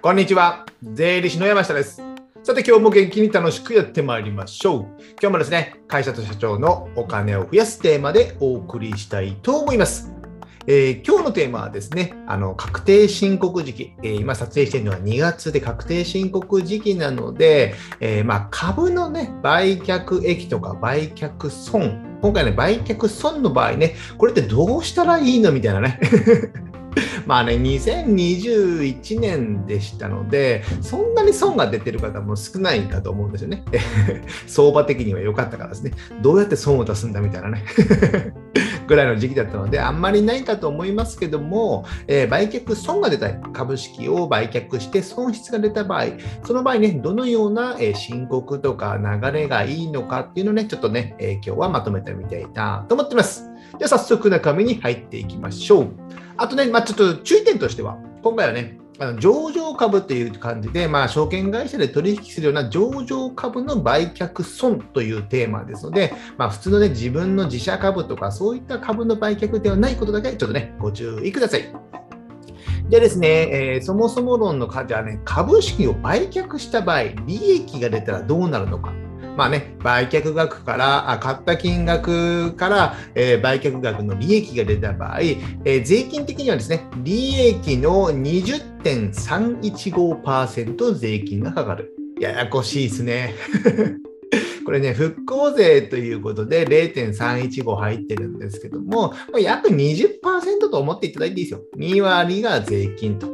[0.00, 0.64] こんにちは。
[0.80, 2.00] 税理士の山下です。
[2.44, 4.80] さて、今日も元気に楽しくやってまいりましょう。
[5.20, 10.12] 今日もですね、会社と社長のお金を増やすテーマでお送りしたいと思います。
[10.68, 25.98] えー今日のテーマはですね、あの確定申告時期、えー今撮影しているのは2月で確定申告時期なので、えーま、株のね、売却益とか売却損、今回ね、売却損の場合ね、これってどうしたらいいのみたいなね。
[27.26, 33.64] まあね、2021年でしたので、そんなに損が出てる方も少ないかと思うんですよね。
[34.46, 35.92] 相場的には良かったからですね。
[36.22, 37.64] どうやって損を出すんだみたいなね。
[38.86, 46.06] ぐらいの時期だったので、あんまりないかと思いますけども、えー売却損が出た株式を売却して損失が出た場合、
[46.44, 53.48] その場合ね、どのような、え申告とか流れがいいのかっていうのをね、ちょっとね、えー今日はまとめてみたいなと思ってます。
[53.78, 56.07] では早速中身に入っていきましょう。
[56.38, 71.72] あとね、まあ、ちょっと注意点としては、今回はね、あの上場株という感じで、まあ、証券会社で取引するような上場株の売却損というテーマですので、まあ、普通のね、自分の自社株とか、そういった株の売却ではないことだけ、ちょっとね、ご注意ください。
[72.88, 78.92] でですね、えーそもそも論のかじゃあね、株式を売却した場合、利益が出たらどうなるのか。
[79.38, 91.94] まあね、売却額から、あ買った金額から、えー売却額の利益が出た場合、えー税金的にはですね、利益の20.315%税金がかかる。
[92.20, 93.32] ややこしいですね。
[94.66, 101.62] これね、復興税ということで0.315入ってるんですけども、ま約20%と思っていただいていいですよ。
[101.76, 103.28] 2割が税金と。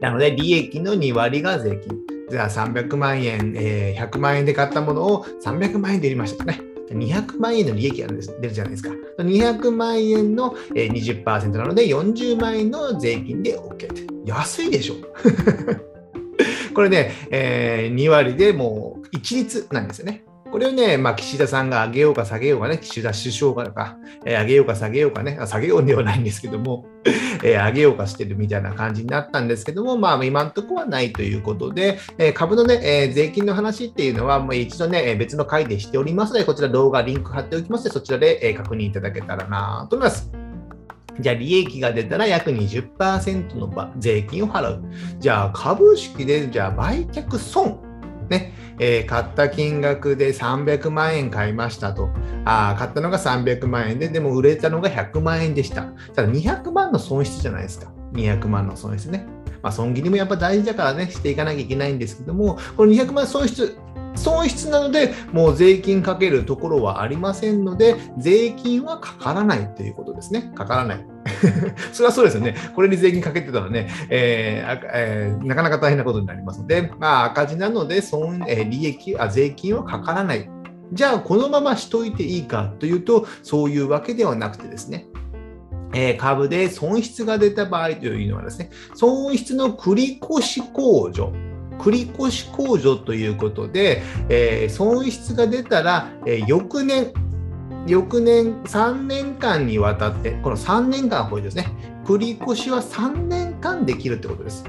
[0.00, 2.05] なので、利益の2割が税金。
[2.28, 6.60] じゃあ300万円、えー100万円で買ったものを300万円で売りましたとね。
[6.90, 8.90] 200万円の利益が出るんです出るじゃないですか。
[9.18, 14.06] 200万円の20%なので40万円の税金で OK って。
[14.24, 14.94] 安いでしょ。
[16.74, 20.24] これね、えー2割でもう一律なんですよね。
[20.50, 26.86] これをね、まあ、岸田さんが上げようか下げようかね、岸田首相がか、えー上げようか下げようかね、下げようではないんですけども、
[27.42, 40.30] えー上げようかしてるみたいな感じになったんですけども、まあ、今のとこはないということで、えー株のね、え税金の話っていうのは、もう一度ね、別の回でしておりますので、こちら動画リンク貼っておきますので、そちらで、え確認いただけたらなと思います。
[41.18, 44.82] じゃあ、利益が出たら約20%の税金を払う。
[45.18, 47.85] じゃあ、株式で、じゃあ、売却損。
[48.28, 52.10] ね、えー買った金額で300万円買いましたと。
[52.44, 55.82] あ買ったのが300万円で、でも売れたのが100万円でした。
[56.14, 57.92] ただ200万の損失じゃないですか。
[58.12, 59.26] 200万の損失ね。
[59.62, 63.76] まあ、損切りもやっぱ大事だからね、していかなきゃいけないんですけども、この200万損失、
[64.14, 70.52] 損失なので、もう税金かけるところはありませんので、税金はかからないということですね。
[70.54, 71.15] かからない。
[71.92, 72.54] それはそうですよね。
[72.74, 80.48] これに税金かけてたらね、えーえーなかなか大変なことになりますので、まあ、赤字なので損、えー利益あ、税金はかからない。
[80.92, 85.06] じゃあ、このまましといていいかというと、そういうわけではなくてですね、
[85.94, 90.20] え株で損失が出た場合というのはですね、損失の繰越
[90.60, 91.32] 控除、
[91.78, 97.12] 繰越控除ということで、えー損失が出たら、えー翌年、
[97.86, 101.68] 翌年3年間にわたって、この3年間これですね、
[102.04, 104.64] 繰り越しは3年間できるってことです。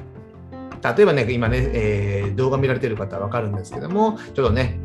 [0.95, 4.79] 例えばね、今ね、えー動画見られてる方はわかるんですけども、ちょっとね、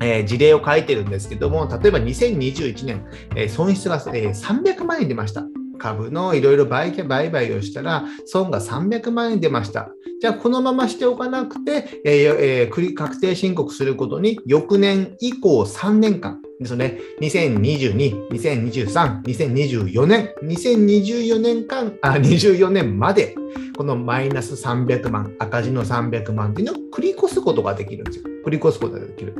[0.00, 3.04] え事例を書いてるんですけども、例えば2021年、
[3.36, 5.44] え損失が、え300万円出ました。
[5.78, 9.90] 株のいろいろ売買をしたら、損が300万円出ました。
[10.20, 23.34] じゃあ、このまましておかなくて、えーえー確定申告することに、翌年以降3年間ですね、2022、2023、2024年、2024年間、あ、24年まで、
[23.76, 28.24] このマイナス300万、赤字の300万っていうのを繰り越すことができるんですよ。
[28.44, 29.34] 繰り越すことができる。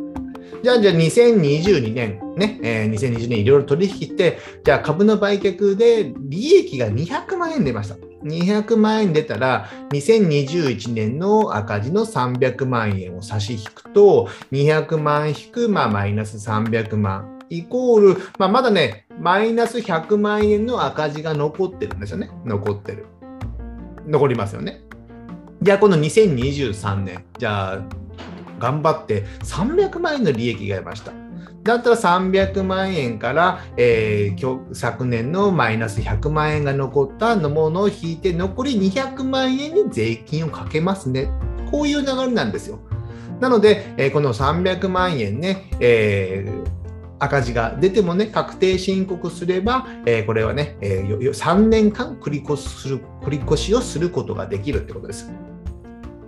[0.62, 7.96] じゃあ、じゃあ2022年、ね、えー2020年いろいろ取引して、じゃあ株の売却で利益が200万円出ました。
[8.24, 22.30] 200万円出たら、2021年の赤字の300万円を差し引くと、200万引く、まあ、マイナス300万イコール、まあ、まだね、マイナス100万円の赤字が残ってるんですよね。
[22.46, 23.06] 残ってる。
[24.06, 24.80] 残りますよね。
[25.60, 27.82] じゃあ、この2023年、じゃあ、
[28.58, 31.12] 頑張って300万円の利益が出ました。
[31.62, 41.30] だったら300万円から、えー昨年のマイナス100万円が残ったものを引いて残り200万円に税金をかけますね。
[41.70, 42.80] こういう流れなんですよ。
[43.40, 46.82] なので、えーこの300万円ね、えー
[47.20, 55.30] 赤字が出てもね、確定申告すれば、えーこれはね、えー3年間繰り越す繰り越しをすることができるってことです。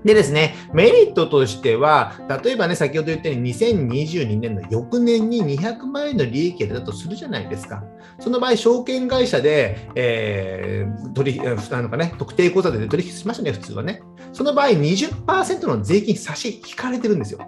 [0.04, 2.12] でですね、メリットとしては、
[2.44, 7.82] 例えばね、先ほど言ったように2022年の翌年に200万円の利益が出たとするじゃないですか。
[8.18, 14.02] その場合、証券会社で、えー、取引、あのかね、特定口座で取引しましたね、普通はね。
[14.34, 17.40] その場合、20%の税金差し引かれてるんですよ。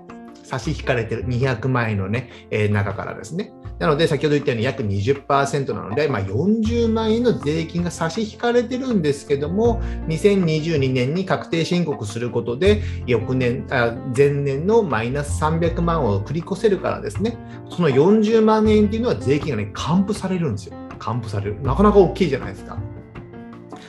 [0.42, 3.52] 差し引かれてる200万円のね、えー、中からですね。
[3.78, 17.36] なので、先ほど言ったように約20%なので、まあ、40万円の税金が差し引かれてるんですけども、2022年に確定申告することで、翌年、あ前年のマイナス300万を繰り越せるからですね、
[17.68, 20.76] その40万円っていうのは税金がね、還付されるんですよ。
[20.98, 21.60] 還付される。
[21.60, 22.78] なかなか大きいじゃないですか。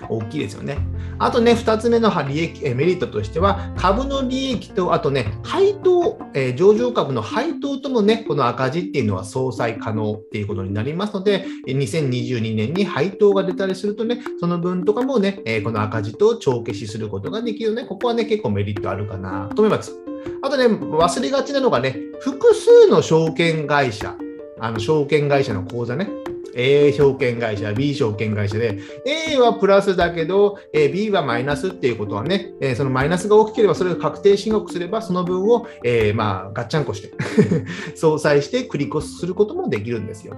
[0.10, 0.78] 大きいですよね。
[1.20, 19.94] あとね、2つ目の利益メリットとしては、株の利益と、あとね、配当、え、上場株の配当ともね、この赤字っていうのは相殺可能っていうことになりますので、2022年に配当が出たりするとね、その分とかもね、え、この赤字と帳消しすることができるので、ここはね、結構メリットあるかなと思います。
[20.42, 24.16] あとね、忘れがちなのがね、複数の証券会社、
[24.60, 26.10] あの証券会社の口座ね、
[26.58, 37.12] A 証券会社、B 証券会社で、A はプラスだけど、B はマイナスっていうことはね、そのマイナスが大きければ、それを確定申告すれば、その分を、え、まあ、ガッチャンコして
[37.96, 40.36] 相殺して繰り越することもできるんですよ。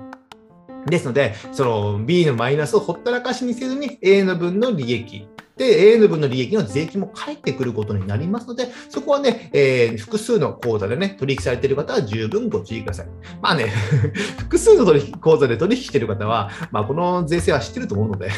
[0.85, 5.27] ですので、その B のマイナスをほったらかしにせずに A の分の利益
[5.59, 13.07] で、A の分の利益の税金も返ってくることになりますので、そこはね、えー、複数の口座でね、取引されている方は十分ご注意ください。
[13.41, 13.65] まあね、
[14.39, 18.29] 複数の取引口座で取引している方は、まあ、この税制は知ってると思うので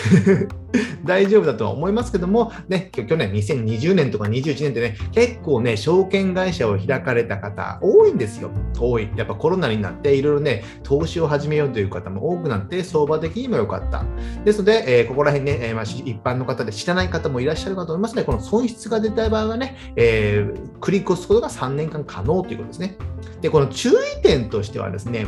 [1.06, 8.50] 大丈夫だとは思いますけども、ね、去年2020年とか21年ってね、結構ね、証券会社を開かれた方多いんですよ。
[8.80, 9.10] 多い。
[9.16, 14.04] やっぱコロナになっていろいろね、投資を始めようという方も多くなって、相場的にも良かった。
[14.44, 22.98] ですので、えー、ここら辺ね、えー、まあ、一般の方で知らない方もいらっしゃるかと思いますので、この損失が出た場合はね、えー、繰り越すことが3年間可能ということですね。
[23.42, 25.28] で、この注意点としてはですね、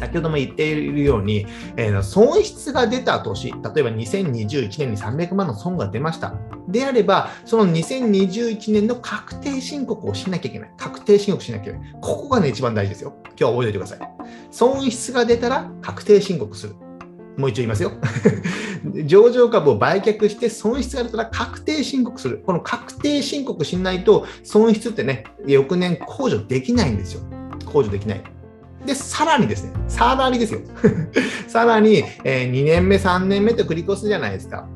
[0.00, 1.46] 先ほども言っているように、
[1.76, 6.34] えー、損失が出た年、例えば2021年に300万の損が出ました。
[6.68, 10.70] であれば、その2021年の確定申告をしなきゃいけない。
[10.76, 11.92] 確定申告しなきゃいけない。
[12.00, 13.14] ここがね、一番大事ですよ。
[13.28, 14.16] 今日は覚えておいてください。
[14.50, 16.76] 損失が出たら確定申告する。
[17.36, 17.92] もう一度言いますよ。
[19.04, 22.42] 上場株を売却して損失が出たら確定申告する。
[22.44, 27.22] この確定申告しないと損失ってね、翌年控除できないんですよ。
[27.66, 28.22] 控除できない。
[28.86, 30.60] で、さらにですね、さらにですよ。
[31.48, 34.66] さらに、えー、2年目、3年目と繰り越すじゃないですか。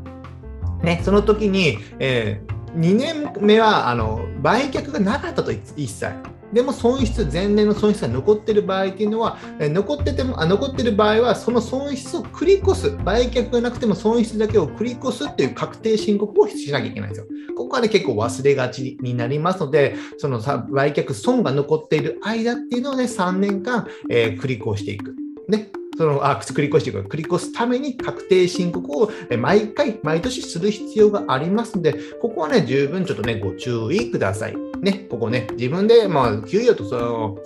[0.82, 6.06] ね、その時に、えー、2年目はあの売却がなかったと一切。
[6.52, 17.26] でも損失、前年の損失が残ってる場合っていうのは、え残っててもあ残ってる場合は、その損失を繰り越す、売却がなくても損失だけを繰り越すっていう確定申告をしなきゃいけないんですよ。
[17.56, 25.14] ここはね、結構忘れがちになりますので、そのさ売却損が残っている間っていうのをね、3年間、えー、繰り越していく。
[25.48, 25.70] ね、
[26.00, 34.56] そのあ繰り越していく繰り越すために確定申告を毎回、毎年する必要がありますので、ここはね、十分ちょっとね、ご注意ください。
[34.80, 37.38] ね、ここね、自分で、まあ、給与とその、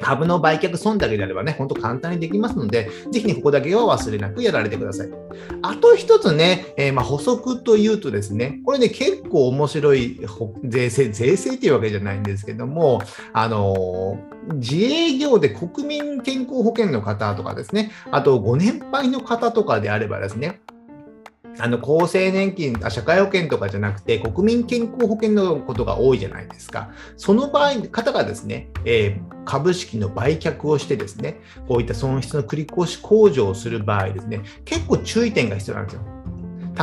[0.00, 5.08] 株の売却損だけであればね、ほんと簡単にできますので、ぜひね、ここだけは忘れなくやられてください。
[5.62, 10.20] あと一つね、えー、ま補足というとですね、これね、結構面白い
[10.64, 13.00] 税制、税制っていうわけじゃないんですけども、
[13.32, 20.60] あのー、自営業で国民健康保険の方とかですね、あとご年配の方とかであればですね、
[21.58, 26.90] あの厚生年金あ、社会保険とかじゃなくて、国民健康保険のことが多いじゃないですか。
[27.16, 36.02] その場合、方がですね、えー、株式の売却をしてですね、こういった損失の繰り越し控除をする場合ですね、結構注意点が必要なんですよ。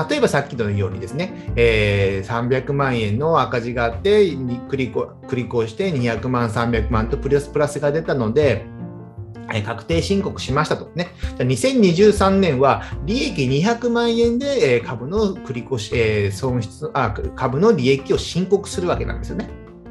[0.09, 8.65] 例えばさっきのようにですね、えー、300万円の赤字があって、繰り越して200万、300万とプラスプラスが出たので、
[9.61, 11.09] 確定申告しましたとね。
[11.37, 19.49] 2023年は利益200万円で株の繰越し、損失あ、株の利益を申告するわけなんですよね。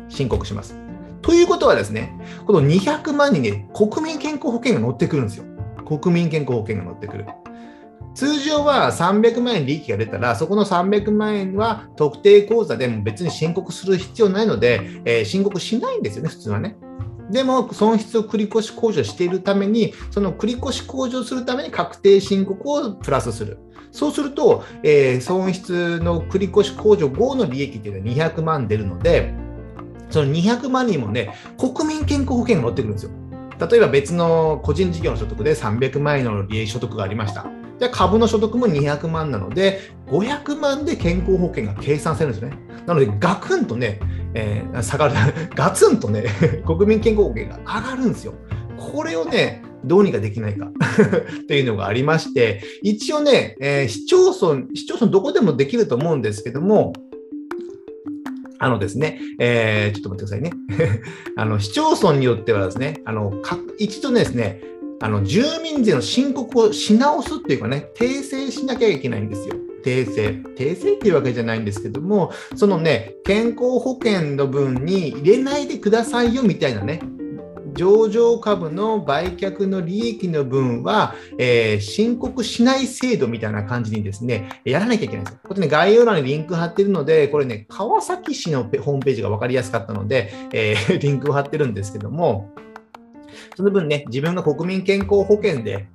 [0.09, 0.77] 申告します。
[1.23, 5.45] ということはですね、この200万にね、国民健康保険が乗ってくるんですよ。
[5.87, 7.27] 国民健康保険が乗ってくる。
[8.15, 16.77] 通常は300万円利益が出たら、そこの300万円は特定口座でも別に申告する必要ないので、えー、申告しないんですよね、普通はね。
[17.33, 23.59] でも損失を繰り越し控除しているために、その繰り越し控除するために確定申告をプラスする。
[23.91, 29.33] そうすると、えー、損失の繰り越し控除後の利益っていうのは200万出るので、
[30.11, 33.11] その200万にもね、国民健康保険が乗ってくるんですよ。
[33.71, 37.47] 例えば別の個人事業の所得で300万円の利益所得がありました。
[37.79, 42.59] じゃ株の所得も200万なので、500万で健康保険が計算されるんですね。
[42.87, 44.01] なので、ガクンとね、
[44.35, 45.15] えー、下がる、
[45.55, 46.25] ガツンとね、
[46.67, 48.35] 国民健康保険が上がるんですよ。
[48.79, 50.71] これをね、どうにかできないか
[51.43, 56.93] っていうのがありまして、一応ね、えー、市町村、市町村どこでもできると思うんですけども、
[58.59, 60.53] あのですね、えー、ちょっと待ってくださいね。
[61.37, 63.33] あの市町村によってはですね、あの
[63.79, 64.61] 一度ですね、
[65.01, 69.57] あの住民税の申告をし直すっていうかね、訂正しなきゃいけないんですよ。
[69.85, 70.43] 訂正。
[70.57, 77.01] 訂正っていうわけじゃないんですけども、そのね、健康保険の分に入れないでくださいよみたいなね、
[77.75, 85.41] 上場株の売却の利益の分は、えー、申告しない制度みたいな感じにですね、やらなきゃいけないんですよ。
[85.45, 92.51] これね、概要欄にリンク貼ってるので、これね、川崎市のホームページが分かりやすかったので、えー、 リンクを貼ってるんですけども、
[93.57, 95.87] その分ね、自分が国民健康保険で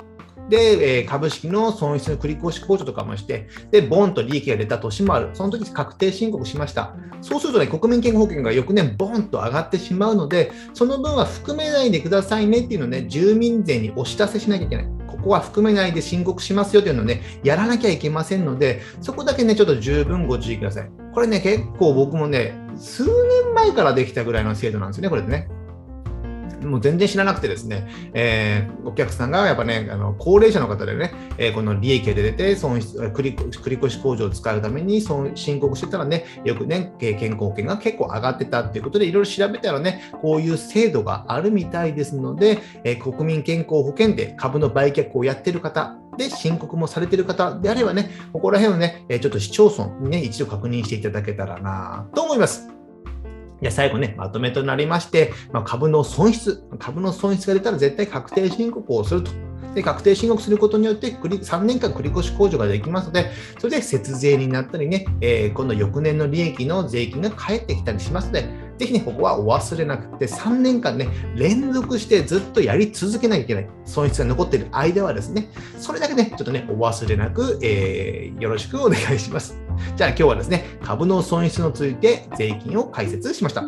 [0.50, 5.30] で、え株式の損失の繰越控除とかもして、で、ボンと利益が出た年もある。
[5.34, 6.96] その時確定申告しました。
[7.22, 14.88] そうするとね、国民健康保険が翌年ボンと上がってしまうので、その分は含めないでくださいねっていうのをね、住民税にお知らせしなきゃいけない。
[15.08, 20.90] ここは含めないで申告しますよというのをね、やらなきゃいけませんので、そこだけね、ちょっと十分ご注意ください。
[21.14, 25.50] これね、結構僕もね、数年前からできたぐらいの制度なんですよね、これでね。
[26.64, 52.77] もう全然知らなくてですね、えー、お客さんがやっぱね、あの高齢者の方でね、えー、この利益が出て損失繰り越し控除を使うために申告してたらね、よくね、健康保険が結構上がってたっていうことで、いろいろ調べたらね、こういう制度があるみたいですので、えー、国民健康保険で株の売却をやってる方、で申告もされてる方であればね、ここら辺をね、ちょっと市町村にね、一度確認していただけたらなと思います。
[53.62, 59.32] じゃ最後ね、まとめとなりまして、まあ、株の損失、株の損失が出たら絶対確定申告をすると。
[59.78, 68.50] で確定申告することによって3年間繰り越し控除ができますので、それで節税になったりね、えー、今度翌年の利益の税金が返ってきたりしますので、
[68.80, 73.70] ぜひね、ここはお忘れなくて、3年間ね、連続してずっとやり続けなきゃいけない。
[73.86, 75.50] 損失が残っている間はですね、
[75.80, 79.67] それだけね、ちょっとね、お忘れなく、えー、よろしくお願いします。
[79.96, 83.62] じゃあ今日はですね、株の損失について税金を解説しました。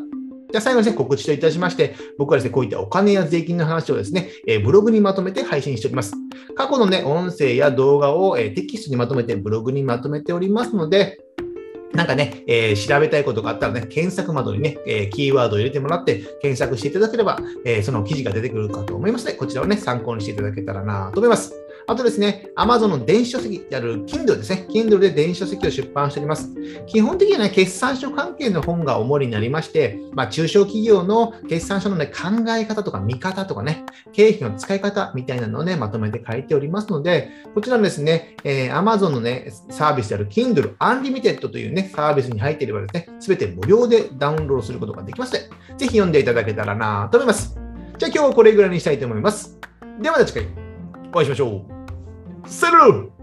[0.51, 6.13] じゃあ最後にですね、告知といたしまして、僕はですね、こういったお金や税金の話をですね、え、ブログにまとめて配信しております。
[6.55, 11.19] 過去のね、音声や動画を、え、テキストにまとめてブログにまとめておりますので、
[11.93, 21.53] なんかね、えー、調べたいことがあったらね、検索窓にね、えー、キーワードを入れてもらって検索していただければ、えー、その記事が出てくるかと思いますので、こちらをね、参考にしていただけたらなと思います。
[21.89, 24.67] あとですね、Amazon の電子書籍である Kindle ですね。
[24.69, 26.53] Kindle で電子書籍を出版しております。
[26.85, 47.57] 基本的にはね、決算書関係の本が主になりまして、まあ、中小企業の決算書のね、考え方とか見方とかね、経費の使い方みたいなのをね、まとめて書いておりますので、こちらのですね、えー、Amazon のね、サービスである Kindle Unlimited というね、サービスに入っていればですね、すべて無料でダウンロードすることができますので、ぜひ読んでいただけたらなと思います。
[47.97, 49.57] じゃあ今日はこれぐらいにしたいと思います。
[49.99, 50.69] ではまた次回
[51.11, 51.78] お会いしましょう。
[52.45, 53.18] Sit.